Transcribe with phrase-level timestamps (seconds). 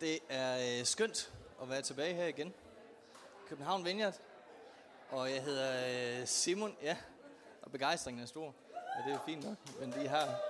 [0.00, 1.32] Det er øh, skønt
[1.62, 2.54] at være tilbage her igen.
[3.48, 4.20] København Vineyard.
[5.10, 6.96] Og jeg hedder øh, Simon, ja.
[7.62, 8.54] Og begejstringen er stor.
[8.72, 9.80] Ja, det er fint nok.
[9.80, 10.40] Men de har...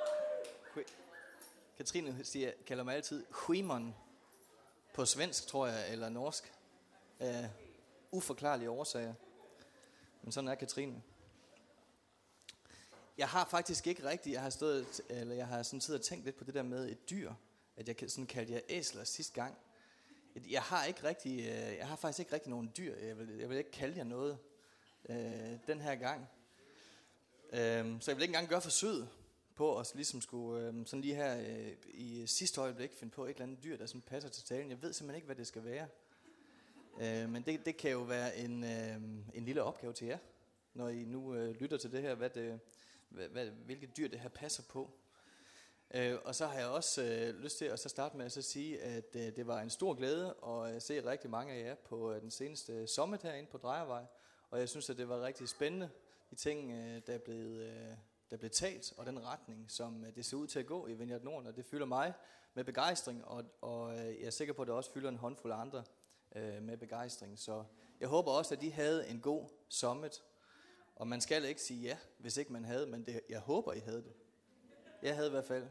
[1.76, 3.94] Katrine siger, kalder mig altid Huimon.
[4.94, 6.52] På svensk, tror jeg, eller norsk.
[7.20, 7.50] Af
[8.10, 9.14] uforklarlige årsager.
[10.22, 11.02] Men sådan er Katrine.
[13.18, 16.24] Jeg har faktisk ikke rigtigt, jeg har stået, eller jeg har sådan tid og tænkt
[16.24, 17.32] lidt på det der med et dyr
[17.76, 19.58] at jeg sådan kaldte jer æsler sidste gang.
[20.50, 22.96] Jeg har ikke rigtig, øh, jeg har faktisk ikke rigtig nogen dyr.
[22.96, 24.38] Jeg vil, jeg vil ikke kalde jer noget
[25.08, 26.28] øh, den her gang.
[27.52, 29.08] Øh, så jeg vil ikke engang gøre forsøget
[29.54, 33.30] på at ligesom skulle, øh, sådan lige her øh, i sidste øjeblik finde på et
[33.30, 34.70] eller andet dyr, der sådan passer til talen.
[34.70, 35.88] Jeg ved simpelthen ikke, hvad det skal være.
[37.00, 38.96] Øh, men det, det kan jo være en, øh,
[39.34, 40.18] en lille opgave til jer,
[40.74, 42.60] når I nu øh, lytter til det her, hvad det,
[43.08, 44.90] hvad, hvad, hvilket dyr det her passer på.
[45.96, 48.42] Øh, og så har jeg også øh, lyst til at så starte med at så
[48.42, 51.74] sige, at øh, det var en stor glæde at øh, se rigtig mange af jer
[51.74, 54.04] på øh, den seneste summit herinde på Drejervej.
[54.50, 55.90] Og jeg synes, at det var rigtig spændende,
[56.30, 57.96] de ting, øh, der, er blevet, øh,
[58.30, 60.94] der blev talt, og den retning, som øh, det ser ud til at gå i
[60.94, 61.46] Vineyard Norden.
[61.46, 62.12] Og det fylder mig
[62.54, 65.52] med begejstring, og, og øh, jeg er sikker på, at det også fylder en håndfuld
[65.52, 65.84] andre
[66.36, 67.38] øh, med begejstring.
[67.38, 67.64] Så
[68.00, 70.22] jeg håber også, at de havde en god summit.
[70.96, 73.78] Og man skal ikke sige ja, hvis ikke man havde, men det, jeg håber, I
[73.78, 74.12] havde det.
[75.02, 75.66] Jeg havde i hvert fald.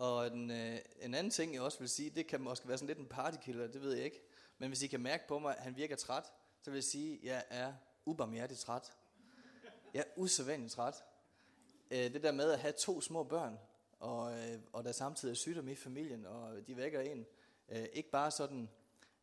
[0.00, 2.86] Og en, øh, en anden ting, jeg også vil sige, det kan måske være sådan
[2.86, 4.22] lidt en partykiller, det ved jeg ikke.
[4.58, 6.24] Men hvis I kan mærke på mig, at han virker træt,
[6.62, 7.72] så vil jeg sige, at jeg er
[8.04, 8.92] ubarmhjertigt træt.
[9.94, 10.94] Jeg er usædvanligt træt.
[11.90, 13.58] Øh, det der med at have to små børn,
[13.98, 17.26] og, øh, og der samtidig er sygdom i familien, og de vækker en,
[17.68, 18.68] øh, ikke bare sådan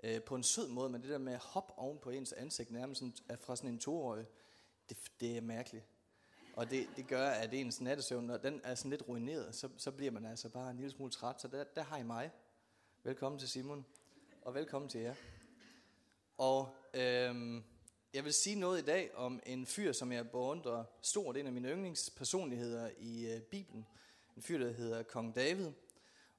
[0.04, 2.72] øh, på en sød måde, men det der med at hoppe oven på ens ansigt,
[2.72, 4.26] nærmest sådan, fra sådan en toårig,
[4.90, 5.86] det, det er mærkeligt.
[6.58, 9.92] Og det, det gør, at ens nattesøvn, når den er sådan lidt ruineret, så, så
[9.92, 11.42] bliver man altså bare en lille smule træt.
[11.42, 12.32] Så der, der har I mig.
[13.04, 13.86] Velkommen til Simon,
[14.42, 15.16] og velkommen til jer.
[16.38, 17.64] Og øhm,
[18.14, 21.38] jeg vil sige noget i dag om en fyr, som jeg beundrer stort.
[21.38, 23.86] En af mine yndlingspersonligheder i øh, Bibelen.
[24.36, 25.72] En fyr, der hedder Kong David.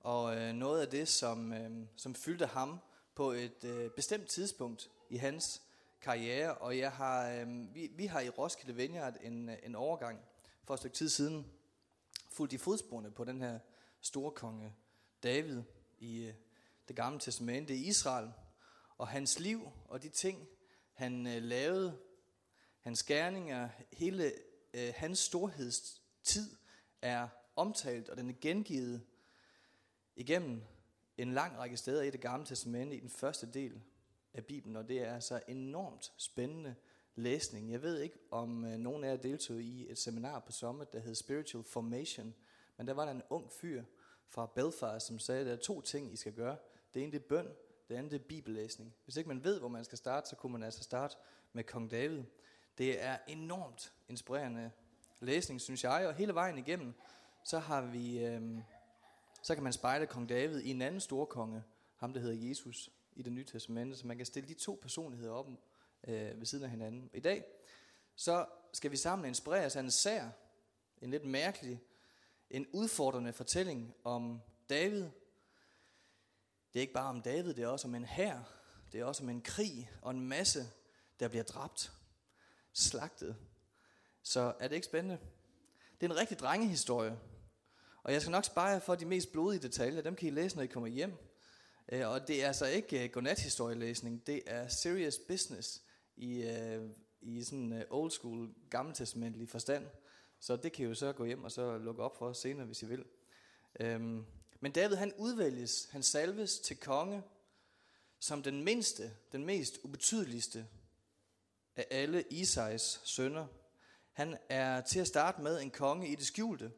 [0.01, 2.79] Og øh, noget af det, som, øh, som fyldte ham
[3.15, 5.63] på et øh, bestemt tidspunkt i hans
[6.01, 10.21] karriere, og jeg har, øh, vi, vi har i Roskilde Vineyard en, øh, en overgang
[10.65, 11.47] for et stykke tid siden
[12.31, 13.59] fulgt i fodsporene på den her
[14.01, 14.75] store konge
[15.23, 15.63] David
[15.99, 16.35] i øh,
[16.89, 18.33] det gamle testamente i Israel,
[18.99, 20.49] og hans liv og de ting,
[20.93, 21.99] han øh, lavede,
[22.81, 24.33] hans gerninger, hele
[24.75, 26.57] øh, hans storhedstid
[27.03, 29.07] er omtalt, og den er gengivet
[30.17, 30.63] igennem
[31.17, 33.83] en lang række steder i det gamle testamente i den første del
[34.35, 36.75] af Bibelen, og det er altså enormt spændende
[37.15, 37.73] læsning.
[37.73, 40.99] Jeg ved ikke, om øh, nogen af jer deltog i et seminar på Summit, der
[40.99, 42.35] hed Spiritual Formation,
[42.77, 43.85] men der var der en ung fyr
[44.29, 46.57] fra Belfast, som sagde, at der er to ting, I skal gøre.
[46.95, 47.49] Det ene det er bøn,
[47.89, 48.95] det andet det er bibellæsning.
[49.05, 51.17] Hvis ikke man ved, hvor man skal starte, så kunne man altså starte
[51.53, 52.23] med Kong David.
[52.79, 54.71] Det er enormt inspirerende
[55.21, 56.95] læsning, synes jeg, og hele vejen igennem,
[57.45, 58.59] så har vi, øh,
[59.43, 61.63] så kan man spejle Kong David i en anden storkonge,
[61.97, 65.33] ham der hedder Jesus i det nye testamente, så man kan stille de to personligheder
[65.33, 65.47] op
[66.09, 67.11] øh, ved siden af hinanden.
[67.13, 67.45] I dag,
[68.17, 70.29] så skal vi sammen inspireres af en sær,
[71.03, 71.81] en lidt mærkelig,
[72.51, 74.41] en udfordrende fortælling om
[74.71, 75.03] David.
[76.73, 78.39] Det er ikke bare om David, det er også om en hær,
[78.93, 80.67] det er også om en krig og en masse,
[81.21, 81.93] der bliver dræbt,
[82.73, 83.37] slagtet.
[84.23, 85.19] Så er det ikke spændende?
[86.01, 87.19] Det er en rigtig drengehistorie.
[88.03, 90.03] Og jeg skal nok spare jer for de mest blodige detaljer.
[90.03, 91.28] Dem kan I læse, når I kommer hjem.
[91.93, 95.83] Øh, og det er altså ikke øh, det er serious business
[96.17, 96.91] i, øh,
[97.21, 99.87] i sådan øh, old school gammeltestamentlig forstand.
[100.41, 102.83] Så det kan I jo så gå hjem og så lukke op for senere, hvis
[102.83, 103.05] I vil.
[103.81, 104.25] Øhm,
[104.61, 107.23] men David han udvælges, han salves til konge,
[108.21, 110.67] som den mindste, den mest ubetydeligste
[111.77, 113.47] af alle Isais sønner.
[114.13, 116.73] Han er til at starte med en konge i det skjulte,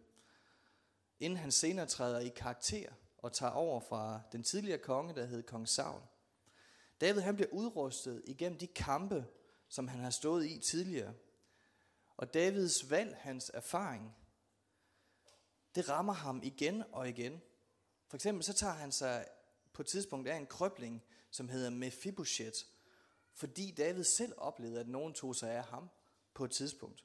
[1.21, 2.91] inden han senere træder i karakter
[3.23, 6.03] og tager over fra den tidligere konge, der hed kong Saul.
[7.01, 9.27] David han bliver udrustet igennem de kampe,
[9.69, 11.15] som han har stået i tidligere.
[12.17, 14.17] Og Davids valg, hans erfaring,
[15.75, 17.41] det rammer ham igen og igen.
[18.09, 19.27] For eksempel så tager han sig
[19.73, 22.59] på et tidspunkt af en krøbling, som hedder Mephibosheth,
[23.35, 25.91] fordi David selv oplevede, at nogen tog sig af ham
[26.35, 27.05] på et tidspunkt.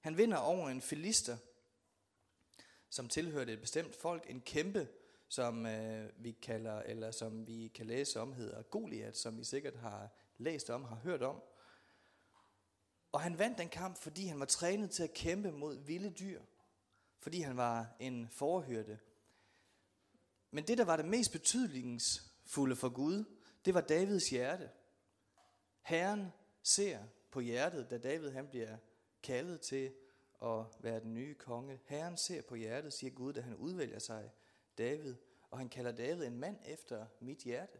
[0.00, 1.36] Han vinder over en filister,
[2.90, 4.88] som tilhørte et bestemt folk, en kæmpe,
[5.30, 9.76] som øh, vi kalder, eller som vi kan læse om, hedder Goliath, som vi sikkert
[9.76, 11.42] har læst om, har hørt om.
[13.12, 16.42] Og han vandt den kamp, fordi han var trænet til at kæmpe mod vilde dyr.
[17.18, 18.98] Fordi han var en forhørte.
[20.50, 23.24] Men det, der var det mest betydningsfulde for Gud,
[23.64, 24.70] det var Davids hjerte.
[25.82, 26.32] Herren
[26.62, 26.98] ser
[27.30, 28.76] på hjertet, da David han bliver
[29.22, 29.92] kaldet til
[30.42, 31.80] at være den nye konge.
[31.84, 34.30] Herren ser på hjertet, siger Gud, da han udvælger sig
[34.80, 35.14] David,
[35.50, 37.78] og han kalder David en mand efter mit hjerte.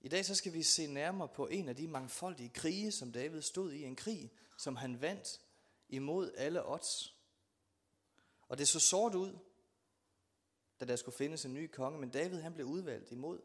[0.00, 3.42] I dag så skal vi se nærmere på en af de mangfoldige krige, som David
[3.42, 3.82] stod i.
[3.82, 5.40] En krig, som han vandt
[5.88, 7.14] imod alle odds.
[8.48, 9.38] Og det så sort ud,
[10.80, 13.40] da der skulle findes en ny konge, men David han blev udvalgt imod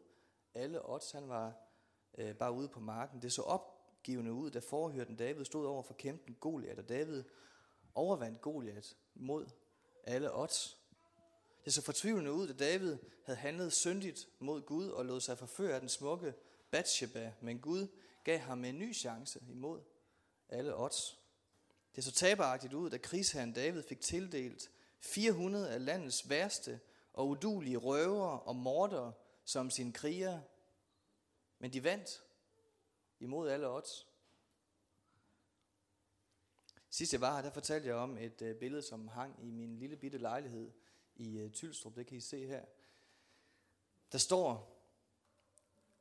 [0.54, 1.10] alle odds.
[1.10, 1.56] Han var
[2.18, 3.22] øh, bare ude på marken.
[3.22, 7.24] Det så opgivende ud, da forhørten David stod over for kæmpen Goliat, og David
[7.94, 9.46] overvandt Goliat mod
[10.06, 10.78] alle odds.
[11.64, 15.74] Det så fortvivlende ud, da David havde handlet syndigt mod Gud og lod sig forføre
[15.74, 16.34] af den smukke
[16.70, 17.88] Bathsheba, men Gud
[18.24, 19.80] gav ham en ny chance imod
[20.48, 21.18] alle odds.
[21.96, 24.70] Det så taberagtigt ud, da krigsherren David fik tildelt
[25.00, 26.80] 400 af landets værste
[27.12, 29.12] og udulige røver og mordere
[29.44, 30.42] som sine krigere.
[31.58, 32.22] Men de vandt
[33.20, 34.06] imod alle odds.
[36.94, 39.76] Sidst jeg var her, der fortalte jeg om et øh, billede, som hang i min
[39.76, 40.70] lille bitte lejlighed
[41.16, 41.96] i øh, Tylstrup.
[41.96, 42.64] Det kan I se her.
[44.12, 44.76] Der står,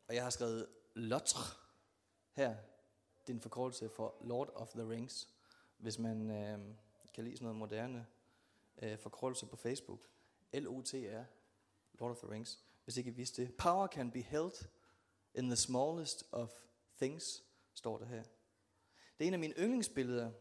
[0.08, 1.44] og jeg har skrevet Lotre
[2.32, 2.56] her.
[3.22, 5.30] Det er en forkortelse for Lord of the Rings,
[5.78, 6.60] hvis man øh,
[7.14, 8.08] kan lide sådan noget moderne
[8.82, 10.00] øh, forkortelse på Facebook.
[10.54, 11.24] L-O-T-R,
[12.00, 13.56] Lord of the Rings, hvis ikke I vidste det.
[13.56, 14.68] Power can be held
[15.36, 16.52] in the smallest of
[16.98, 17.44] things,
[17.74, 18.24] står der her.
[19.18, 20.32] Det er en af mine yndlingsbilleder,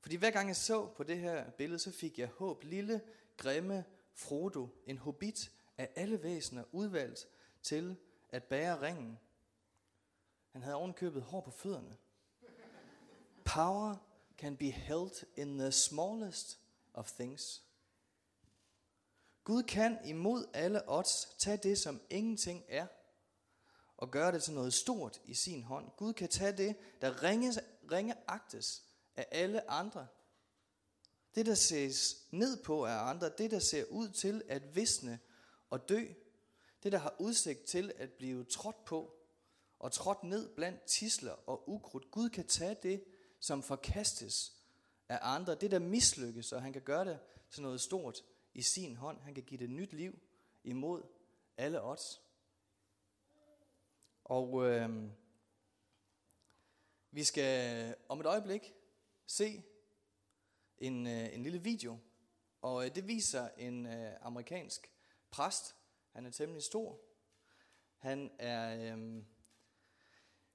[0.00, 2.64] fordi hver gang jeg så på det her billede, så fik jeg håb.
[2.64, 3.00] Lille,
[3.36, 7.28] grimme Frodo, en hobbit af alle væsener, udvalgt
[7.62, 7.96] til
[8.30, 9.18] at bære ringen.
[10.52, 11.96] Han havde ovenkøbet hår på fødderne.
[13.44, 13.96] Power
[14.38, 16.60] can be held in the smallest
[16.94, 17.62] of things.
[19.44, 22.86] Gud kan imod alle odds tage det, som ingenting er,
[23.96, 25.90] og gøre det til noget stort i sin hånd.
[25.96, 27.52] Gud kan tage det, der ringe,
[27.90, 28.89] ringe agtes
[29.20, 30.06] af alle andre.
[31.34, 35.18] Det, der ses ned på af andre, det, der ser ud til at visne
[35.70, 36.06] og dø,
[36.82, 39.14] det, der har udsigt til at blive trådt på
[39.78, 42.10] og trådt ned blandt tisler og ukrudt.
[42.10, 43.04] Gud kan tage det,
[43.40, 44.56] som forkastes
[45.08, 47.18] af andre, det der mislykkes, og han kan gøre det
[47.50, 48.24] til noget stort
[48.54, 49.20] i sin hånd.
[49.20, 50.18] Han kan give det nyt liv
[50.64, 51.02] imod
[51.56, 52.22] alle odds.
[54.24, 55.10] Og øh,
[57.10, 58.74] vi skal om et øjeblik
[59.30, 59.62] se
[60.78, 61.98] en, øh, en lille video,
[62.62, 64.92] og øh, det viser en øh, amerikansk
[65.30, 65.76] præst.
[66.12, 67.00] Han er temmelig stor.
[67.98, 69.22] Han er, øh,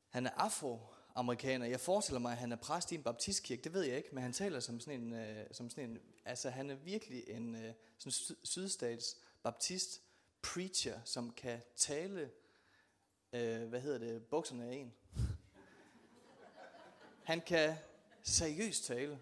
[0.09, 1.65] han er afroamerikaner.
[1.65, 3.63] Jeg forestiller mig, at han er præst i en baptistkirke.
[3.63, 6.49] Det ved jeg ikke, men han taler som sådan en, øh, som sådan en altså
[6.49, 10.01] han er virkelig en øh, sådan sydstats baptist
[10.41, 12.31] preacher, som kan tale,
[13.33, 14.93] øh, hvad hedder det, bukserne af en.
[17.23, 17.75] Han kan
[18.25, 19.19] seriøst tale,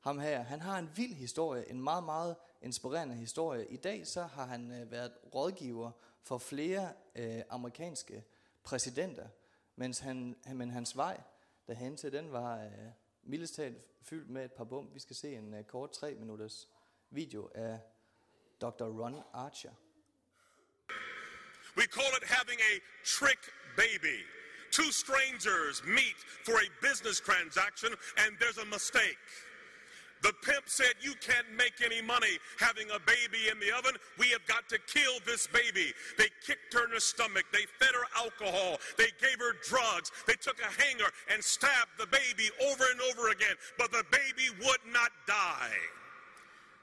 [0.00, 0.42] ham her.
[0.42, 3.66] Han har en vild historie, en meget, meget inspirerende historie.
[3.66, 5.90] I dag så har han øh, været rådgiver
[6.22, 8.24] for flere øh, amerikanske
[8.62, 9.28] præsidenter,
[9.76, 11.20] mens han, men hans vej
[11.66, 12.70] derhen til den var øh,
[13.22, 14.94] mildest talt fyldt med et par bum.
[14.94, 16.68] Vi skal se en øh, kort tre minutters
[17.10, 17.80] video af
[18.60, 18.84] Dr.
[18.84, 19.72] Ron Archer.
[21.76, 23.40] We call it having a trick
[23.76, 24.37] baby.
[24.78, 27.90] Two strangers meet for a business transaction
[28.24, 29.18] and there's a mistake.
[30.22, 33.98] The pimp said, You can't make any money having a baby in the oven.
[34.18, 35.92] We have got to kill this baby.
[36.16, 37.46] They kicked her in the stomach.
[37.52, 38.78] They fed her alcohol.
[38.96, 40.12] They gave her drugs.
[40.28, 43.58] They took a hanger and stabbed the baby over and over again.
[43.78, 45.74] But the baby would not die.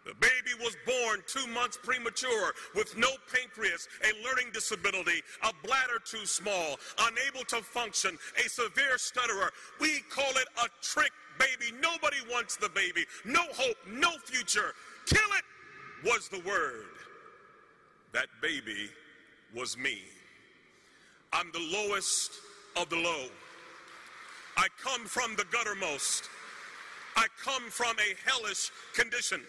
[0.06, 6.00] The baby was born two months premature with no pancreas, a learning disability, a bladder
[6.04, 9.52] too small, unable to function, a severe stutterer.
[9.80, 11.76] We call it a trick baby.
[11.82, 13.06] Nobody wants the baby.
[13.26, 14.74] No hope, no future.
[15.08, 16.86] Kill it was the word.
[18.14, 18.90] That baby
[19.56, 20.00] was me.
[21.34, 22.32] I'm the lowest
[22.78, 23.26] of the low.
[24.56, 26.30] I come from the guttermost.
[27.18, 29.42] I come from a hellish condition.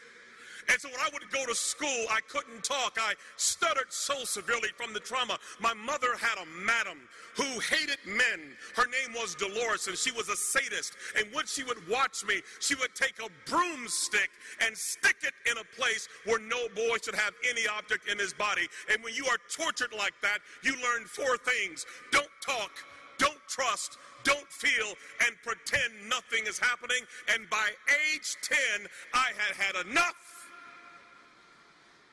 [0.69, 2.99] And so when I would go to school, I couldn't talk.
[3.01, 5.39] I stuttered so severely from the trauma.
[5.61, 6.99] My mother had a madam
[7.35, 8.57] who hated men.
[8.75, 10.95] Her name was Dolores, and she was a sadist.
[11.17, 14.31] And when she would watch me, she would take a broomstick
[14.61, 18.33] and stick it in a place where no boy should have any object in his
[18.33, 18.67] body.
[18.91, 22.71] And when you are tortured like that, you learn four things don't talk,
[23.19, 24.95] don't trust, don't feel,
[25.25, 27.03] and pretend nothing is happening.
[27.33, 27.69] And by
[28.13, 30.36] age 10, I had had enough.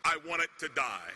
[0.06, 1.12] I want it to die.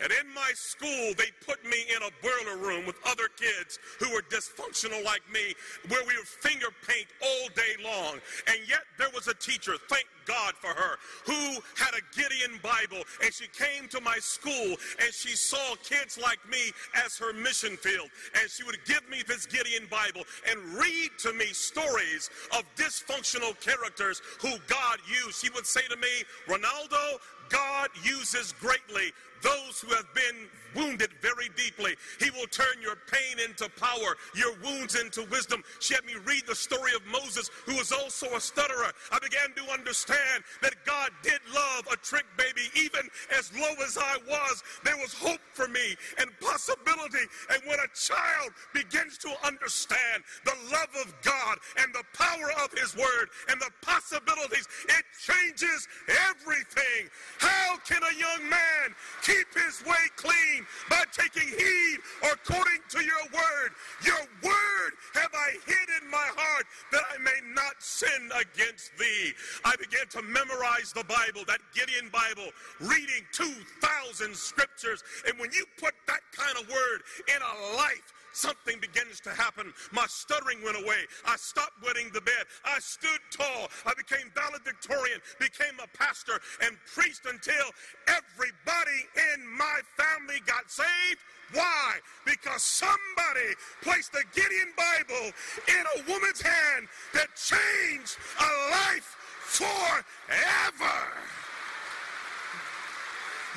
[0.00, 4.10] And in my school, they put me in a boiler room with other kids who
[4.12, 5.54] were dysfunctional like me,
[5.88, 8.18] where we would finger paint all day long.
[8.48, 13.04] And yet there was a teacher, thank God for her, who had a Gideon Bible.
[13.22, 16.72] And she came to my school and she saw kids like me
[17.04, 18.08] as her mission field.
[18.40, 23.58] And she would give me this Gideon Bible and read to me stories of dysfunctional
[23.60, 25.42] characters who God used.
[25.42, 27.18] She would say to me, Ronaldo,
[27.48, 31.94] God uses greatly those who have been wounded very deeply.
[32.18, 35.62] He will turn your pain into power, your wounds into wisdom.
[35.80, 38.92] She had me read the story of Moses, who was also a stutterer.
[39.10, 43.98] I began to understand that God did love a trick baby, even as low as
[43.98, 44.62] I was.
[44.84, 47.26] There was hope for me and possibility.
[47.50, 52.72] And when a child begins to understand the love of God and the power of
[52.78, 55.88] His Word and the possibilities, it changes
[56.30, 57.08] everything.
[57.38, 63.24] How can a young man keep his way clean by taking heed according to your
[63.32, 63.70] word.
[64.04, 69.32] Your word have I hid in my heart that I may not sin against thee.
[69.64, 72.50] I began to memorize the Bible, that Gideon Bible,
[72.80, 75.02] reading 2,000 scriptures.
[75.26, 79.72] And when you put that kind of word in a life, something begins to happen.
[79.92, 81.06] My stuttering went away.
[81.26, 82.44] I stopped wetting the bed.
[82.64, 83.68] I stood tall.
[83.86, 87.66] I became valedictorian, became a pastor, and preached until
[88.08, 89.00] everybody
[89.34, 91.20] in my family got saved.
[91.52, 91.98] Why?
[92.24, 95.32] Because somebody placed the Gideon Bible
[95.68, 100.02] in a woman's hand that changed a life forever.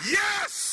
[0.10, 0.64] Yes,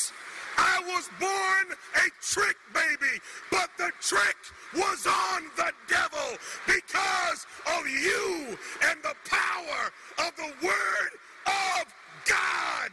[0.87, 1.67] was born
[2.05, 3.15] a trick baby,
[3.51, 4.37] but the trick
[4.75, 7.47] was on the devil because
[7.77, 8.57] of you
[8.89, 9.83] and the power
[10.27, 11.13] of the Word
[11.47, 11.85] of
[12.27, 12.93] God.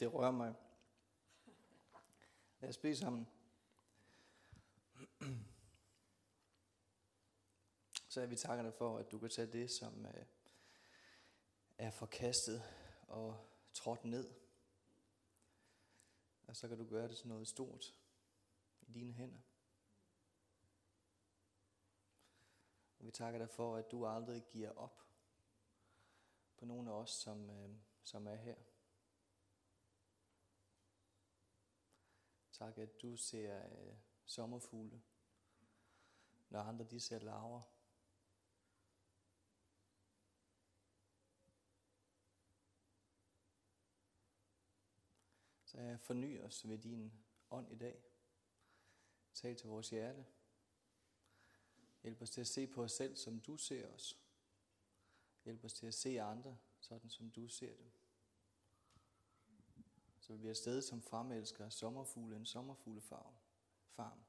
[0.00, 0.54] Det rører mig.
[2.60, 3.26] Lad os bede sammen.
[8.08, 10.26] Så er vi takker dig for, at du kan tage det, som øh,
[11.78, 12.62] er forkastet
[13.08, 14.34] og trådt ned.
[16.46, 17.94] Og så kan du gøre det til noget stort
[18.80, 19.40] i dine hænder.
[22.98, 25.02] Og vi takker dig for, at du aldrig giver op
[26.56, 27.70] på nogen af os, som, øh,
[28.02, 28.56] som er her.
[32.52, 35.02] Tak, at du ser øh, sommerfugle,
[36.48, 37.62] når andre de ser laver.
[45.64, 47.12] Så jeg forny os ved din
[47.50, 48.02] ånd i dag.
[49.34, 50.26] Tal til vores hjerte.
[52.02, 54.18] Hjælp os til at se på os selv, som du ser os.
[55.44, 57.90] Hjælp os til at se andre, sådan som du ser dem.
[60.20, 63.34] Så vi bliver et sted, som fremelsker sommerfugle, en sommerfuglefarm
[63.96, 64.24] farm,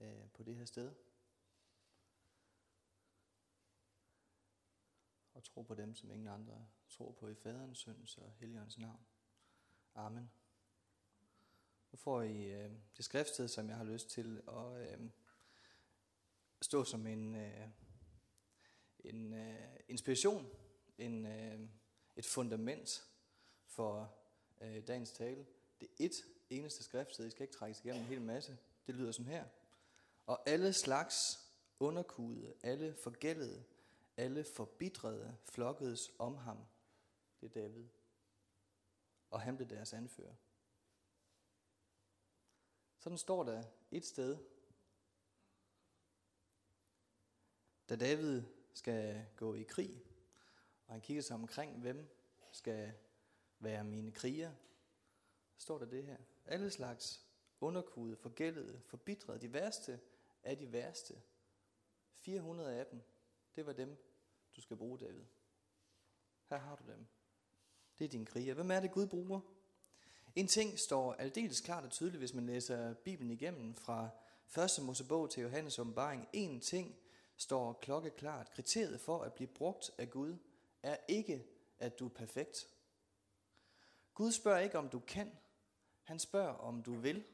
[0.00, 0.94] øh, på det her sted.
[5.34, 9.06] Og tro på dem, som ingen andre tror på i faderens, søns og heligåndens navn.
[9.94, 10.30] Amen.
[11.92, 15.10] Nu får I øh, det skriftsted, som jeg har lyst til at øh,
[16.62, 17.68] stå som en, øh,
[19.04, 20.46] en øh, inspiration,
[20.98, 21.68] en, øh,
[22.16, 23.08] et fundament
[23.66, 24.14] for
[24.60, 25.46] øh, dagens tale.
[25.80, 28.58] Det er et eneste skriftsted, I skal ikke trækkes igennem en hel masse.
[28.86, 29.44] Det lyder sådan her.
[30.26, 31.38] Og alle slags
[31.78, 33.64] underkudede, alle forgældede,
[34.16, 36.58] alle forbitrede flokkedes om ham.
[37.40, 37.88] Det er David.
[39.30, 40.34] Og han blev deres anfører.
[42.98, 44.38] Sådan står der et sted.
[47.88, 48.42] Da David
[48.74, 50.04] skal gå i krig,
[50.86, 52.08] og han kigger sig omkring, hvem
[52.52, 52.94] skal
[53.58, 54.54] være mine kriger,
[55.56, 56.18] står der det her.
[56.44, 57.26] Alle slags
[57.62, 60.00] underkude, forgældede, forbitrede, de værste
[60.42, 61.14] af de værste.
[62.18, 63.02] 400 af dem,
[63.56, 63.96] det var dem,
[64.56, 65.24] du skal bruge, David.
[66.48, 67.06] Her har du dem.
[67.98, 68.54] Det er din kriger.
[68.54, 69.40] Hvem er det, Gud bruger?
[70.34, 74.08] En ting står aldeles klart og tydeligt, hvis man læser Bibelen igennem fra
[74.78, 74.84] 1.
[74.84, 76.28] Mosebog til Johannes åbenbaring.
[76.32, 76.96] En ting
[77.36, 78.50] står klokkeklart.
[78.50, 80.36] Kriteriet for at blive brugt af Gud
[80.82, 81.46] er ikke,
[81.78, 82.68] at du er perfekt.
[84.14, 85.32] Gud spørger ikke, om du kan.
[86.02, 87.24] Han spørger, om du vil.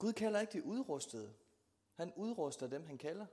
[0.00, 1.34] Gud kalder ikke de udrustede.
[1.94, 3.26] Han udruster dem, han kalder.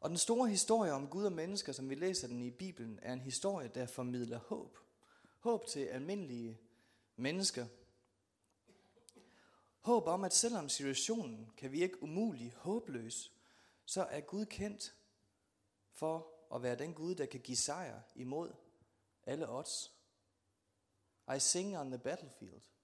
[0.00, 3.12] Og den store historie om Gud og mennesker, som vi læser den i Bibelen, er
[3.12, 4.78] en historie, der formidler håb.
[5.38, 6.60] Håb til almindelige
[7.16, 7.66] mennesker.
[9.80, 13.32] Håb om, at selvom situationen kan virke umulig, håbløs,
[13.84, 14.94] så er Gud kendt
[15.92, 18.52] for at være den Gud, der kan give sejr imod
[19.26, 19.92] alle odds.
[21.36, 22.75] I sing on the battlefield.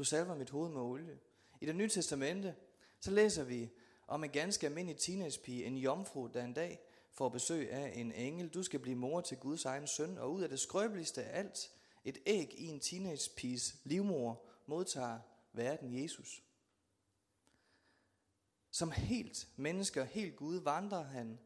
[0.00, 1.18] Du salver mit hoved med olie.
[1.60, 2.54] I det nye testamente,
[3.00, 3.70] så læser vi
[4.06, 6.80] om en ganske almindelig teenagepige, en jomfru, der en dag
[7.12, 8.48] får besøg af en engel.
[8.48, 11.70] Du skal blive mor til Guds egen søn, og ud af det skrøbeligste af alt,
[12.04, 15.18] et æg i en teenagepiges livmor, modtager
[15.52, 16.42] verden Jesus.
[18.70, 21.38] Som helt menneske og helt Gud vandrer han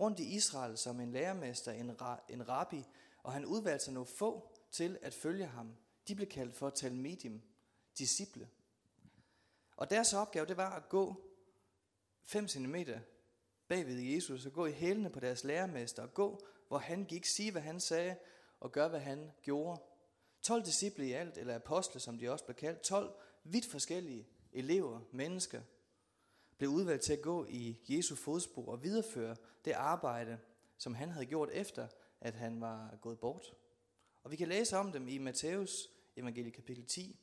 [0.00, 2.84] rundt i Israel som en lærermester, en, ra- en rabbi,
[3.22, 5.76] og han udvalgte sig nogle få til at følge ham.
[6.08, 7.42] De blev kaldt for talmidim,
[7.98, 8.48] disciple.
[9.76, 11.30] Og deres opgave, det var at gå
[12.22, 12.76] 5 cm
[13.68, 17.50] bagved Jesus og gå i hælene på deres lærermester og gå, hvor han gik, sige
[17.50, 18.16] hvad han sagde
[18.60, 19.80] og gøre hvad han gjorde.
[20.42, 22.80] 12 disciple i alt, eller apostle, som de også blev kaldt.
[22.80, 25.62] 12 vidt forskellige elever, mennesker,
[26.58, 30.38] blev udvalgt til at gå i Jesu fodspor og videreføre det arbejde,
[30.78, 31.88] som han havde gjort efter,
[32.20, 33.54] at han var gået bort.
[34.22, 37.20] Og vi kan læse om dem i Matthæus evangelie kapitel 10.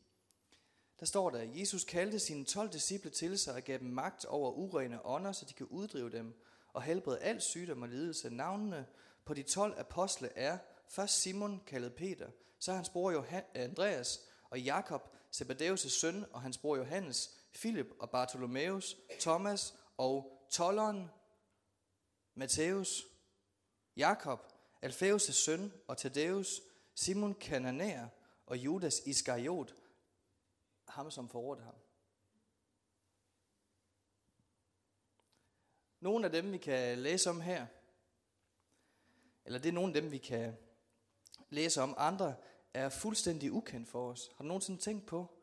[1.01, 4.51] Der står der, Jesus kaldte sine 12 disciple til sig og gav dem magt over
[4.51, 6.33] urene ånder, så de kan uddrive dem
[6.73, 8.29] og helbrede al sygdom og lidelse.
[8.29, 8.85] Navnene
[9.25, 10.57] på de 12 apostle er
[10.89, 12.27] først Simon, kaldet Peter,
[12.59, 15.01] så hans bror øh, Andreas og Jakob,
[15.35, 21.09] Zebedeus' søn, og hans bror Johannes, Philip og Bartholomeus, Thomas og tolleren,
[22.35, 23.03] Matthæus,
[23.97, 24.39] Jakob,
[24.85, 26.61] Alfæus' søn og Thaddeus,
[26.95, 28.07] Simon Kananæer
[28.45, 29.75] og Judas Iskariot,
[30.91, 31.75] ham som forrådte ham.
[35.99, 37.67] Nogle af dem, vi kan læse om her,
[39.45, 40.57] eller det er nogle af dem, vi kan
[41.49, 41.95] læse om.
[41.97, 42.35] Andre
[42.73, 44.29] er fuldstændig ukendt for os.
[44.37, 45.37] Har du nogensinde tænkt på,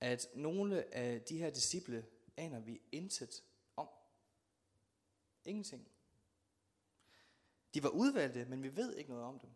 [0.00, 3.44] at nogle af de her disciple aner vi intet
[3.76, 3.88] om?
[5.44, 5.88] Ingenting.
[7.74, 9.50] De var udvalgte, men vi ved ikke noget om dem.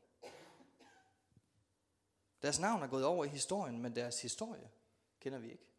[2.42, 4.70] Deres navn er gået over i historien, men deres historie
[5.20, 5.70] kender vi ikke.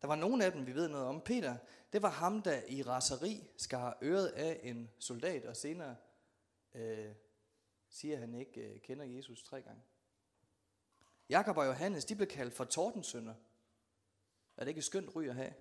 [0.00, 1.20] Der var nogle af dem, vi ved noget om.
[1.20, 1.56] Peter,
[1.92, 5.96] det var ham, der i raseri skar øret af en soldat, og senere
[6.74, 7.14] øh,
[7.88, 9.82] siger, at han ikke øh, kender Jesus tre gange.
[11.28, 13.34] Jakob og Johannes, de blev kaldt for tordensønder.
[14.56, 15.54] Er det ikke et skønt ry at have?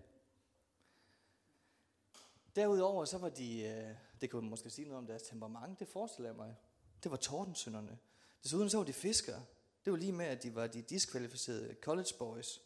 [2.55, 5.87] Derudover så var de, øh, det kunne man måske sige noget om deres temperament, det
[5.87, 6.55] forestiller jeg mig.
[7.03, 7.99] Det var tordensønderne.
[8.45, 9.45] Desuden så var de fiskere.
[9.85, 12.61] Det var lige med, at de var de diskvalificerede college boys.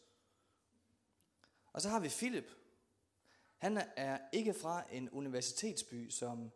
[1.72, 2.50] Og så har vi Philip.
[3.58, 6.50] Han er ikke fra en universitetsby som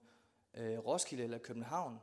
[0.55, 1.99] øh, Roskilde eller København.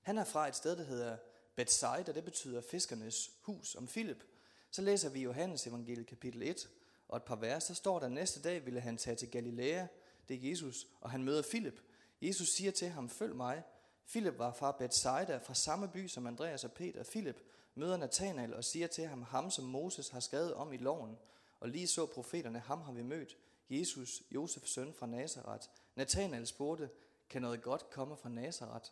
[0.00, 1.16] Han er fra et sted, der hedder
[1.56, 3.74] Bethsaida, det betyder fiskernes hus.
[3.74, 4.24] Om Philip,
[4.70, 6.68] så læser vi Johannes evangeliet kapitel 1
[7.08, 7.64] og et par vers.
[7.64, 9.86] Så står der, næste dag ville han tage til Galilea,
[10.28, 11.80] det er Jesus, og han møder Philip.
[12.22, 13.62] Jesus siger til ham, følg mig.
[14.10, 17.04] Philip var fra Bethsaida, fra samme by som Andreas og Peter.
[17.04, 17.42] Philip
[17.74, 21.18] møder Nathanael og siger til ham, ham som Moses har skrevet om i loven,
[21.60, 23.36] og lige så profeterne, ham har vi mødt,
[23.70, 25.68] Jesus, Josefs søn fra Nazareth.
[25.94, 26.90] Nathanael spurgte,
[27.28, 28.90] kan noget godt komme fra Nazareth?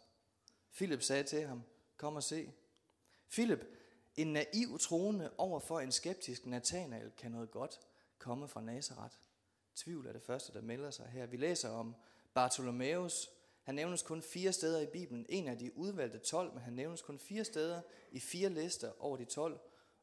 [0.74, 1.62] Philip sagde til ham,
[1.96, 2.52] kom og se.
[3.30, 3.66] Philip,
[4.16, 7.80] en naiv troende over for en skeptisk Nathanael, kan noget godt
[8.18, 9.16] komme fra Nazareth.
[9.74, 11.26] Tvivl er det første, der melder sig her.
[11.26, 11.94] Vi læser om
[12.34, 13.28] Bartholomeus,
[13.68, 15.26] han nævnes kun fire steder i Bibelen.
[15.28, 19.16] En af de udvalgte 12, men han nævnes kun fire steder i fire lister over
[19.16, 19.60] de 12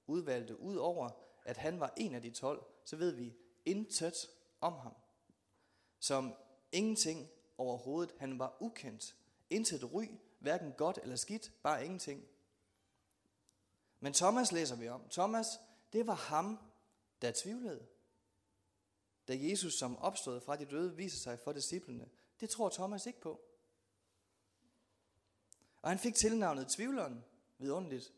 [0.08, 0.60] udvalgte.
[0.60, 1.10] Udover
[1.45, 4.30] at han var en af de 12, så ved vi intet
[4.62, 4.93] om ham.
[5.99, 6.34] Som
[6.71, 8.15] ingenting overhovedet.
[8.17, 9.15] Han var ukendt.
[9.49, 10.06] Intet ry,
[10.39, 12.23] hverken godt eller skidt, bare ingenting.
[13.99, 15.10] Men Thomas læser vi om.
[15.10, 15.47] Thomas,
[15.93, 16.60] det var ham,
[17.21, 17.88] der tvivlede.
[19.28, 22.10] Da Jesus som opstod fra de døde viser sig for disciplene.
[22.39, 23.41] Det tror Thomas ikke på.
[25.85, 27.23] Og han fik tilnavnet tvivleren,
[27.57, 28.13] vidunderligt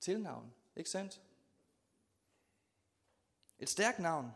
[0.00, 1.22] tilnavn, ikke sandt?
[3.58, 4.30] Et stærkt navn.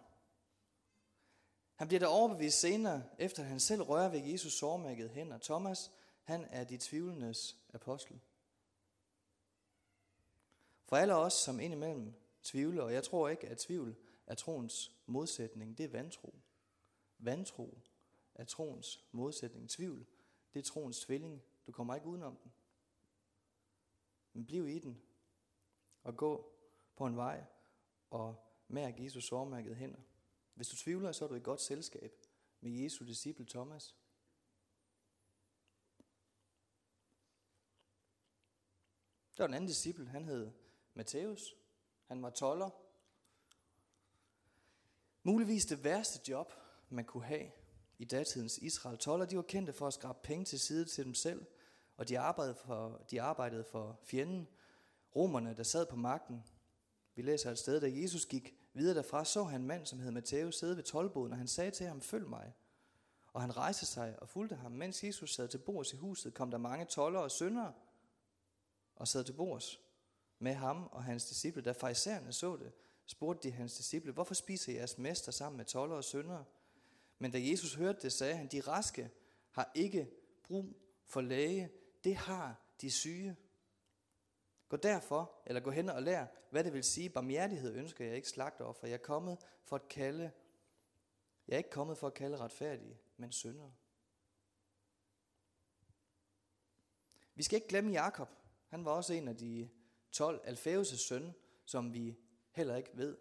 [1.74, 5.38] Han bliver der overbevist senere, efter han selv rører ved Jesus sårmærket hænder.
[5.38, 5.90] Thomas,
[6.22, 8.20] han er de tvivlendes apostel.
[10.84, 15.78] For alle os, som indimellem tvivler, og jeg tror ikke, at tvivl er troens modsætning,
[15.78, 16.34] det er vantro.
[17.18, 17.78] Vantro
[18.34, 19.70] er troens modsætning.
[19.70, 20.06] Tvivl,
[20.54, 21.42] det er troens tvilling.
[21.66, 22.52] Du kommer ikke udenom den.
[24.34, 25.02] Men bliv i den,
[26.02, 26.52] og gå
[26.96, 27.44] på en vej,
[28.10, 28.36] og
[28.68, 30.00] mærk Jesus sårmærket hænder.
[30.54, 32.12] Hvis du tvivler, så er du i godt selskab
[32.60, 33.96] med Jesu disciple Thomas.
[39.36, 40.52] Der var en anden disciple, han hed
[40.94, 41.54] Matthæus.
[42.06, 42.70] Han var toller.
[45.22, 46.52] Muligvis det værste job,
[46.88, 47.50] man kunne have
[47.98, 48.98] i datidens Israel.
[48.98, 51.46] Toller, de var kendte for at skrabe penge til side til dem selv,
[51.96, 54.48] og de arbejdede for, de arbejdede for fjenden,
[55.16, 56.44] romerne, der sad på magten.
[57.14, 60.10] Vi læser et sted, da Jesus gik videre derfra, så han en mand, som hed
[60.10, 62.54] Matthæus, sidde ved tolvboden, og han sagde til ham, følg mig.
[63.32, 64.72] Og han rejste sig og fulgte ham.
[64.72, 67.72] Mens Jesus sad til bords i huset, kom der mange toller og syndere
[68.96, 69.80] og sad til bords
[70.38, 71.62] med ham og hans disciple.
[71.62, 72.72] Da farisæerne så det,
[73.06, 76.44] spurgte de hans disciple, hvorfor spiser jeres mester sammen med toller og syndere?
[77.18, 79.10] Men da Jesus hørte det, sagde han, de raske
[79.50, 80.10] har ikke
[80.42, 80.76] brug
[81.06, 81.70] for læge,
[82.04, 83.36] det har de syge.
[84.68, 87.10] Gå derfor, eller gå hen og lær, hvad det vil sige.
[87.10, 88.86] Barmhjertighed ønsker jeg ikke slagtoffer.
[88.86, 90.30] Jeg er kommet for at kalde,
[91.48, 93.72] jeg er ikke kommet for at kalde retfærdige, men syndere.
[97.34, 98.28] Vi skal ikke glemme Jakob.
[98.68, 99.70] Han var også en af de
[100.12, 102.18] 12 Alfæus' søn, som vi
[102.50, 103.16] heller ikke ved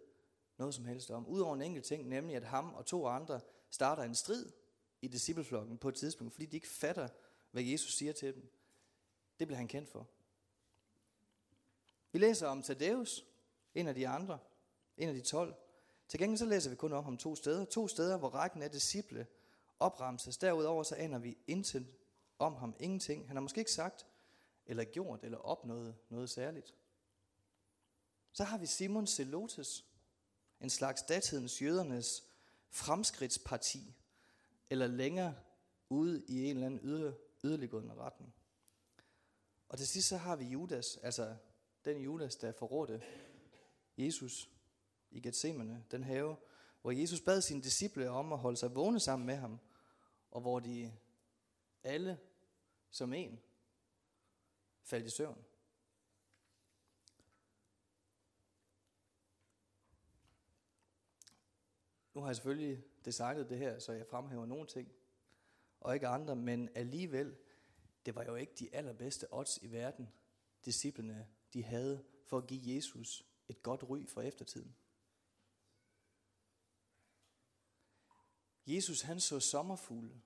[0.58, 1.28] noget som helst om.
[1.28, 4.52] Udover en enkelt ting, nemlig at ham og to andre starter en strid
[5.02, 7.08] i discipleflokken på et tidspunkt, fordi de ikke fatter,
[7.52, 8.52] hvad Jesus siger til dem.
[9.40, 10.08] Det blev han kendt for.
[12.12, 13.26] Vi læser om Thaddeus,
[13.76, 14.40] en af de andre,
[14.98, 15.54] en af de tolv.
[16.08, 17.66] Til gengæld så læser vi kun om ham to steder.
[17.66, 19.28] To steder, hvor rækken af disciple
[19.80, 20.38] opremses.
[20.38, 21.88] Derudover så aner vi intet
[22.40, 22.76] om ham.
[22.80, 23.28] Ingenting.
[23.28, 24.06] Han har måske ikke sagt,
[24.66, 26.76] eller gjort, eller opnået noget særligt.
[28.34, 29.86] Så har vi Simon Zelotes,
[30.62, 32.24] en slags datidens jødernes
[32.70, 33.96] fremskridtsparti,
[34.70, 35.36] eller længere
[35.90, 38.34] ude i en eller anden yder, yderliggående retning.
[39.70, 41.36] Og til sidst så har vi Judas, altså
[41.86, 43.04] den Judas, der forrådte
[43.98, 44.50] Jesus
[45.12, 46.36] i Gethsemane, den have,
[46.82, 49.60] hvor Jesus bad sine disciple om at holde sig vågne sammen med ham,
[50.32, 50.94] og hvor de
[51.84, 52.20] alle
[52.90, 53.40] som en
[54.84, 55.46] faldt i søvn.
[62.14, 64.92] Nu har jeg selvfølgelig designet det her, så jeg fremhæver nogle ting,
[65.80, 67.36] og ikke andre, men alligevel,
[68.06, 70.10] det var jo ikke de allerbedste odds i verden,
[70.66, 74.76] disciplene de havde for at give Jesus et godt ry for eftertiden.
[78.68, 80.22] Jesus han så sommerfugle,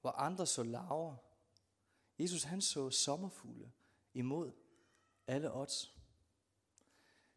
[0.00, 1.16] hvor andre så laver.
[2.18, 3.72] Jesus han så sommerfugle
[4.14, 4.52] imod
[5.26, 5.94] alle odds.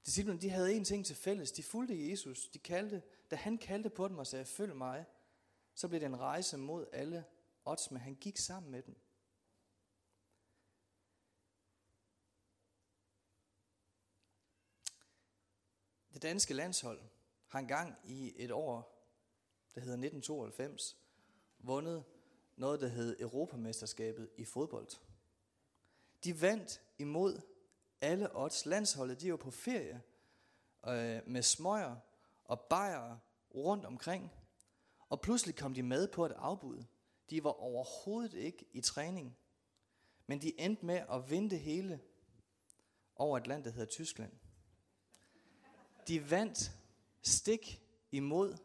[0.06, 1.52] Disciplerne de havde en ting til fælles.
[1.52, 2.48] De fulgte Jesus.
[2.48, 5.06] De kaldte, da han kaldte på dem og sagde, følg mig,
[5.76, 7.26] så blev det en rejse mod alle
[7.66, 8.96] odds, men han gik sammen med dem.
[16.14, 17.02] Det danske landshold
[17.48, 18.76] har engang i et år,
[19.76, 20.98] der hedder 1992,
[21.60, 22.04] vundet
[22.56, 24.88] noget, der hed Europamesterskabet i fodbold.
[26.24, 27.42] De vandt imod
[28.02, 28.66] alle odds.
[28.66, 30.02] Landsholdet, de var på ferie
[30.88, 31.96] øh, med smøger
[32.46, 33.20] og bajere
[33.56, 34.32] rundt omkring.
[35.10, 36.84] Og pludselig kom de med på et afbud.
[37.30, 39.38] De var overhovedet ikke i træning.
[40.28, 42.02] Men de endte med at vinde det hele
[43.16, 44.32] over et land, der hedder Tyskland.
[46.08, 46.72] De vandt
[47.22, 47.82] stik
[48.12, 48.58] imod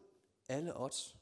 [0.47, 1.17] alle odds.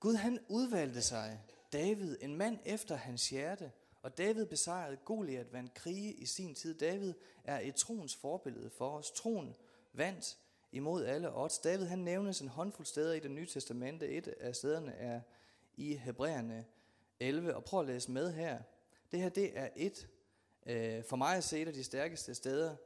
[0.00, 1.42] Gud han udvalgte sig
[1.72, 6.78] David, en mand efter hans hjerte, og David besejrede Goliat, vandt krige i sin tid.
[6.78, 9.10] David er et troens forbillede for os.
[9.10, 9.56] Troen
[9.92, 10.38] vandt
[10.72, 11.58] imod alle odds.
[11.58, 14.08] David han nævnes en håndfuld steder i det nye testamente.
[14.08, 15.20] Et af stederne er
[15.76, 16.66] i Hebræerne
[17.20, 17.56] 11.
[17.56, 18.62] Og prøv at læse med her.
[19.12, 20.08] Det her det er et,
[20.66, 22.76] øh, for mig at se, et af de stærkeste steder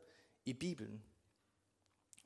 [0.44, 1.04] i Bibelen.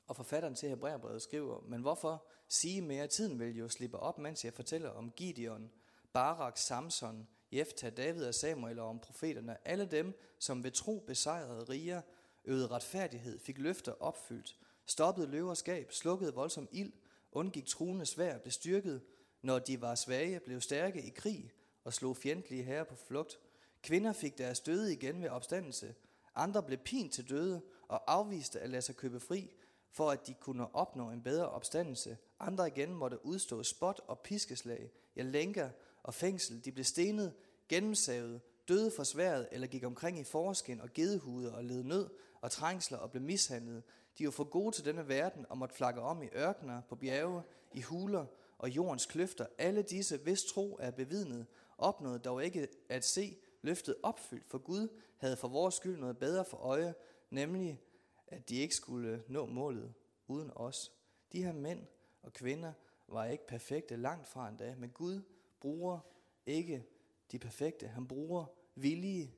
[0.07, 3.07] Og forfatteren til Hebræerbrevet skriver, men hvorfor sige mere?
[3.07, 5.71] Tiden vil jo slippe op, mens jeg fortæller om Gideon,
[6.13, 9.67] Barak, Samson, Jefta, David og Samuel og om profeterne.
[9.67, 12.01] Alle dem, som ved tro besejrede riger,
[12.45, 14.57] øvede retfærdighed, fik løfter opfyldt,
[14.89, 16.93] stoppede løverskab, slukkede voldsom ild,
[17.31, 19.01] undgik truende svær, blev styrket,
[19.41, 21.51] når de var svage, blev stærke i krig
[21.83, 23.39] og slog fjendtlige herrer på flugt.
[23.83, 25.95] Kvinder fik deres døde igen ved opstandelse.
[26.35, 29.51] Andre blev pint til døde og afviste at lade sig købe fri,
[29.91, 32.17] for at de kunne opnå en bedre opstandelse.
[32.39, 35.69] Andre igen måtte udstå spot og piskeslag, ja lænker
[36.03, 36.65] og fængsel.
[36.65, 37.33] De blev stenet,
[37.69, 42.09] gennemsavet, døde for sværet eller gik omkring i forskin og gedehude og led nød
[42.41, 43.83] og trængsler og blev mishandlet.
[44.19, 47.43] De var for gode til denne verden og måtte flakke om i ørkener, på bjerge,
[47.73, 48.25] i huler
[48.57, 49.45] og jordens kløfter.
[49.57, 51.45] Alle disse, hvis tro er bevidnet,
[51.77, 56.45] opnåede dog ikke at se løftet opfyldt, for Gud havde for vores skyld noget bedre
[56.45, 56.93] for øje,
[57.29, 57.81] nemlig
[58.27, 59.93] at de ikke skulle nå målet
[60.27, 60.91] uden os.
[61.31, 61.87] De her mænd
[62.21, 62.73] og kvinder
[63.07, 65.21] var ikke perfekte, langt fra endda, men Gud
[65.59, 65.99] bruger
[66.45, 66.85] ikke
[67.31, 67.87] de perfekte.
[67.87, 69.35] Han bruger villige,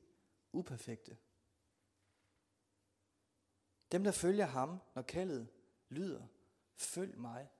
[0.52, 1.16] uperfekte.
[3.92, 5.48] Dem, der følger ham, når kaldet
[5.88, 6.26] lyder,
[6.76, 7.50] følg mig.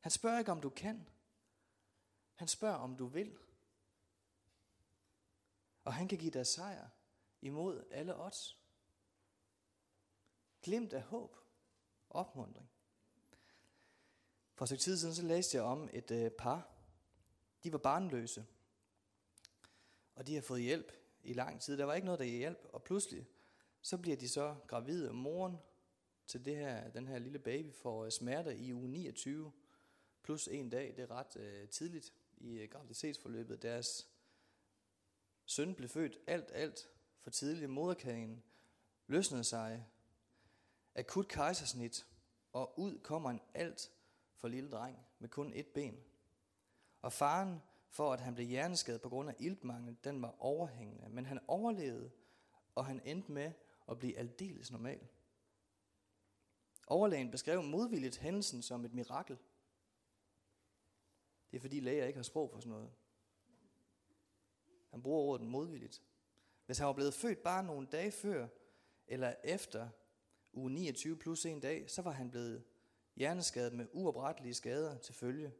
[0.00, 1.08] Han spørger ikke, om du kan.
[2.34, 3.38] Han spørger, om du vil.
[5.84, 6.88] Og han kan give dig sejr
[7.40, 8.62] imod alle odds.
[10.62, 11.36] Glimt af håb
[12.10, 12.70] opmundring.
[14.54, 16.68] For et stykke tid siden så læste jeg om et øh, par.
[17.64, 18.46] De var barnløse.
[20.14, 21.78] Og de har fået hjælp i lang tid.
[21.78, 22.66] Der var ikke noget, der hjælp.
[22.72, 23.26] Og pludselig
[23.80, 25.08] så bliver de så gravide.
[25.08, 25.56] Og moren
[26.26, 29.52] til det her, den her lille baby får øh, smerter i uge 29
[30.22, 30.94] plus en dag.
[30.96, 33.62] Det er ret øh, tidligt i øh, graviditetsforløbet.
[33.62, 34.08] Deres
[35.46, 36.88] søn blev født alt, alt
[37.20, 37.70] for tidligt.
[37.70, 38.42] Moderkagen
[39.06, 39.86] løsnede sig.
[40.94, 42.06] Akut kejsersnit.
[42.52, 43.90] Og ud kommer en alt
[44.36, 46.04] for lille dreng med kun et ben.
[47.02, 51.08] Og faren for, at han blev hjerneskadet på grund af iltmangel, den var overhængende.
[51.08, 52.10] Men han overlevede,
[52.74, 53.52] og han endte med
[53.90, 55.08] at blive aldeles normal.
[56.86, 59.38] Overlægen beskrev modvilligt hændelsen som et mirakel.
[61.50, 62.90] Det er fordi læger ikke har sprog for sådan noget.
[64.90, 66.02] Han bruger ordet modvilligt.
[66.66, 68.48] Hvis han var blevet født bare nogle dage før,
[69.06, 69.88] eller efter
[70.52, 72.64] uge 29 plus en dag, så var han blevet
[73.16, 75.52] hjerneskadet med uoprettelige skader til følge.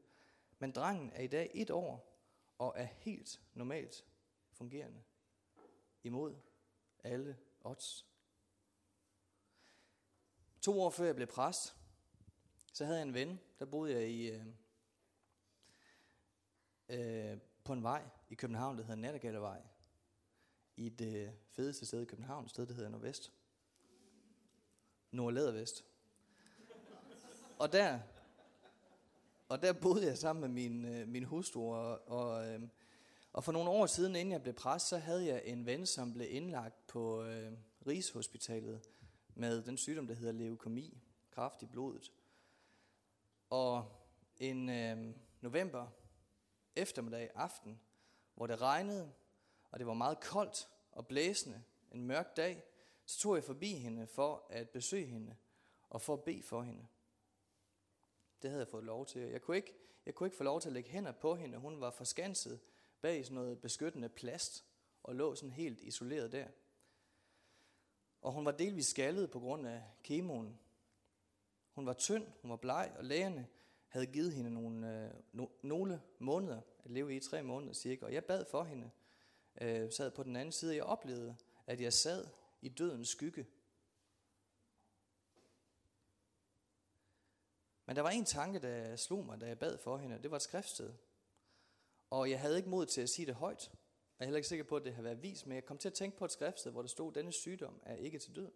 [0.58, 2.09] Men drengen er i dag et år
[2.60, 4.04] og er helt normalt
[4.52, 5.02] fungerende
[6.02, 6.36] imod
[7.04, 8.06] alle odds.
[10.60, 11.76] To år før jeg blev præst,
[12.72, 14.46] så havde jeg en ven, der boede jeg i, øh,
[16.88, 19.62] øh, på en vej i København, der hedder Nattergallevej.
[20.76, 23.32] I det øh, fedeste sted i København, et sted, der hedder Nordvest.
[25.10, 25.84] Nordlædervest.
[27.58, 28.00] Og der,
[29.50, 32.60] og der boede jeg sammen med min, øh, min hustru, og, og, øh,
[33.32, 36.12] og for nogle år siden, inden jeg blev præst, så havde jeg en ven, som
[36.12, 37.52] blev indlagt på øh,
[37.86, 38.80] Rigshospitalet
[39.34, 40.98] med den sygdom, der hedder leukemi,
[41.30, 42.12] kraft i blodet.
[43.50, 43.86] Og
[44.36, 45.86] en øh, november
[46.76, 47.80] eftermiddag aften,
[48.34, 49.12] hvor det regnede,
[49.70, 52.64] og det var meget koldt og blæsende, en mørk dag,
[53.06, 55.36] så tog jeg forbi hende for at besøge hende
[55.88, 56.86] og for at bede for hende.
[58.42, 59.22] Det havde jeg fået lov til.
[59.22, 59.74] Jeg kunne ikke,
[60.06, 61.58] jeg kunne ikke få lov til at lægge hænder på hende.
[61.58, 62.60] Hun var forskanset
[63.00, 64.64] bag sådan noget beskyttende plast
[65.02, 66.46] og lå sådan helt isoleret der.
[68.22, 70.58] Og hun var delvis skaldet på grund af kemoen.
[71.72, 73.46] Hun var tynd, hun var bleg, og lægerne
[73.88, 78.04] havde givet hende nogle, øh, no, nogle måneder at leve i, tre måneder cirka.
[78.04, 78.90] Og jeg bad for hende,
[79.60, 82.26] øh, sad på den anden side, og jeg oplevede, at jeg sad
[82.62, 83.46] i dødens skygge.
[87.90, 90.22] Men der var en tanke, der slog mig, da jeg bad for hende.
[90.22, 90.94] Det var et skriftsted.
[92.10, 93.70] Og jeg havde ikke mod til at sige det højt.
[94.18, 95.88] Jeg er heller ikke sikker på, at det har været vist, men jeg kom til
[95.88, 98.52] at tænke på et skriftsted, hvor der stod, denne sygdom er ikke til død.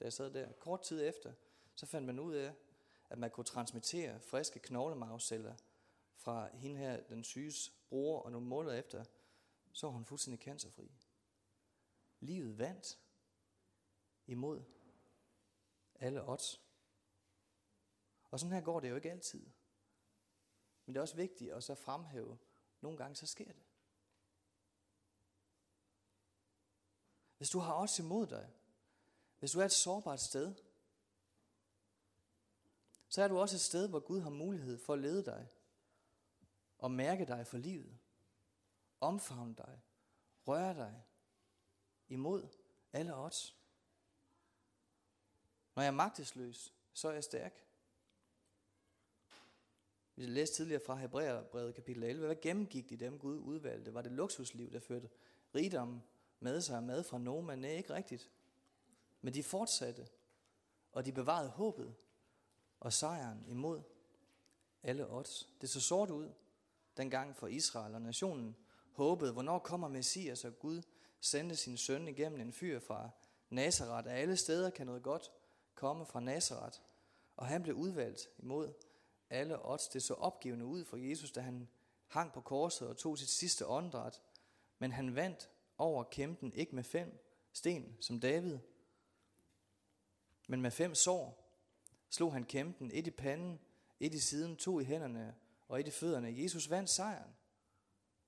[0.00, 1.32] Da jeg sad der, kort tid efter,
[1.74, 2.54] så fandt man ud af,
[3.10, 5.54] at man kunne transmittere friske knoglemarvceller
[6.14, 9.04] fra hende her, den syges bror, og nogle måneder efter,
[9.72, 10.90] så var hun fuldstændig cancerfri.
[12.20, 12.98] Livet vandt
[14.26, 14.62] imod
[16.00, 16.69] alle odds.
[18.30, 19.46] Og sådan her går det jo ikke altid.
[20.86, 22.38] Men det er også vigtigt at så fremhæve,
[22.80, 23.62] nogle gange så sker det.
[27.36, 28.50] Hvis du har odds imod dig,
[29.38, 30.54] hvis du er et sårbart sted,
[33.08, 35.48] så er du også et sted, hvor Gud har mulighed for at lede dig
[36.78, 37.98] og mærke dig for livet,
[39.00, 39.82] omfavne dig,
[40.46, 41.04] røre dig
[42.08, 42.48] imod
[42.92, 43.56] alle odds.
[45.74, 47.69] Når jeg er magtesløs, så er jeg stærk.
[50.20, 52.26] Vi læste tidligere fra Hebræerbrevet kapitel 11.
[52.26, 53.94] Hvad gennemgik de dem Gud udvalgte?
[53.94, 55.08] Var det luksusliv, der førte
[55.54, 56.02] rigdom
[56.40, 57.46] med sig mad fra nogen?
[57.46, 58.30] Men nej, ikke rigtigt.
[59.20, 60.06] Men de fortsatte,
[60.92, 61.94] og de bevarede håbet
[62.80, 63.82] og sejren imod
[64.82, 65.48] alle odds.
[65.60, 66.30] Det så sort ud
[66.96, 68.56] dengang for Israel og nationen
[68.92, 70.82] håbede, hvornår kommer Messias, og Gud
[71.20, 73.10] sendte sin søn igennem en fyr fra
[73.50, 74.08] Nazareth.
[74.08, 75.32] Af alle steder kan noget godt
[75.74, 76.78] komme fra Nazareth.
[77.36, 78.72] Og han blev udvalgt imod
[79.30, 79.88] alle odds.
[79.88, 81.68] Det så opgivende ud for Jesus, da han
[82.06, 84.22] hang på korset og tog sit sidste åndedræt.
[84.78, 88.58] Men han vandt over kæmpen ikke med fem sten som David,
[90.48, 91.50] men med fem sår
[92.10, 93.60] slog han kæmpen, et i panden,
[94.00, 95.36] et i siden, to i hænderne
[95.68, 96.42] og et i fødderne.
[96.42, 97.36] Jesus vandt sejren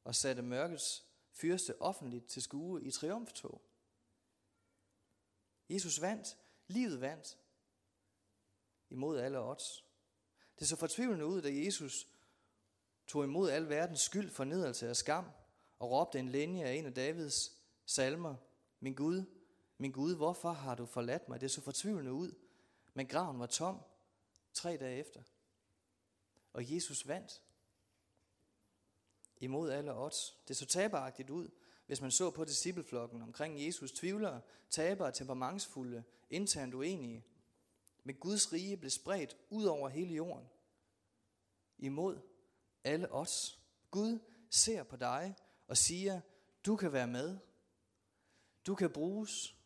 [0.05, 3.63] og satte mørkets fyrste offentligt til skue i triumftog.
[5.71, 7.39] Jesus vandt, livet vandt,
[8.91, 9.85] imod alle odds.
[10.63, 12.09] Det så fortvivlende ud, da Jesus
[13.07, 15.25] tog imod al verdens skyld, fornedrelse og skam,
[15.79, 17.53] og råbte en linje af en af Davids
[17.87, 18.35] salmer.
[18.81, 19.25] Min Gud,
[19.79, 21.41] min Gud, hvorfor har du forladt mig?
[21.41, 22.33] Det så fortvivlende ud,
[22.95, 23.81] men graven var tom
[24.53, 25.23] tre dage efter.
[26.53, 27.43] Og Jesus vandt
[29.41, 30.37] imod alle odds.
[30.49, 31.49] Det så taberagtigt ud,
[31.87, 37.25] hvis man så på discipleflokken omkring Jesus tvivlere, tabere, temperamentsfulde, internt uenige.
[38.05, 40.49] Men Guds rige blev spredt ud over hele jorden.
[41.83, 42.21] Imod
[42.85, 43.61] alle os.
[43.91, 44.19] Gud
[44.51, 45.35] ser på dig
[45.69, 46.21] og siger,
[46.67, 47.39] du kan være med.
[48.67, 49.57] Du kan bruges.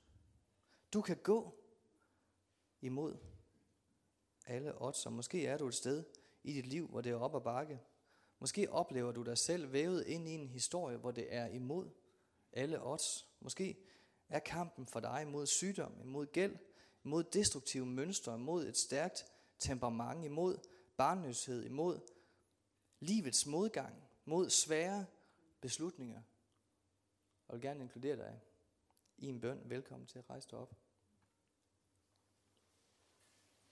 [0.92, 1.54] Du kan gå
[2.80, 3.16] imod
[4.46, 5.06] alle odds.
[5.06, 6.04] Og måske er du et sted
[6.42, 7.80] i dit liv, hvor det er op ad bakke.
[8.38, 11.90] Måske oplever du dig selv vævet ind i en historie, hvor det er imod
[12.52, 13.28] alle odds.
[13.40, 13.76] Måske
[14.28, 16.56] er kampen for dig imod sygdom, imod gæld,
[17.04, 19.24] imod destruktive mønstre, imod et stærkt
[19.58, 20.58] temperament, imod
[20.96, 22.00] barnløshed, imod
[23.00, 25.06] livets modgang, mod svære
[25.60, 26.22] beslutninger.
[27.48, 28.40] Jeg vil gerne inkludere dig
[29.18, 29.70] i en bøn.
[29.70, 30.85] Velkommen til at rejse dig op.